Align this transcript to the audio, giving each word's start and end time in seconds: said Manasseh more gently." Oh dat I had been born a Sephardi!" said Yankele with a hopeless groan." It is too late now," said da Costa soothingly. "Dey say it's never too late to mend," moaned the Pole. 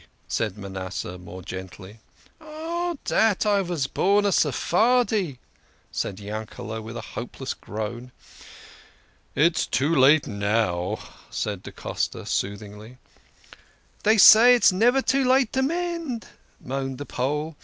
said 0.27 0.57
Manasseh 0.57 1.19
more 1.19 1.43
gently." 1.43 1.99
Oh 2.41 2.97
dat 3.05 3.45
I 3.45 3.57
had 3.57 3.67
been 3.67 3.77
born 3.93 4.25
a 4.25 4.31
Sephardi!" 4.31 5.37
said 5.91 6.17
Yankele 6.19 6.81
with 6.81 6.97
a 6.97 7.01
hopeless 7.13 7.53
groan." 7.53 8.11
It 9.45 9.57
is 9.59 9.67
too 9.67 9.93
late 9.95 10.25
now," 10.25 10.97
said 11.29 11.61
da 11.61 11.69
Costa 11.69 12.25
soothingly. 12.25 12.97
"Dey 14.01 14.17
say 14.17 14.55
it's 14.55 14.71
never 14.71 15.03
too 15.03 15.23
late 15.23 15.53
to 15.53 15.61
mend," 15.61 16.25
moaned 16.59 16.97
the 16.97 17.05
Pole. 17.05 17.55